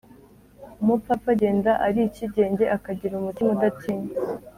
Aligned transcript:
umupfapfa 0.81 1.29
agenda 1.35 1.71
ari 1.87 1.99
icyigenge, 2.07 2.63
akagira 2.75 3.13
umutima 3.17 3.49
udatinya 3.55 4.09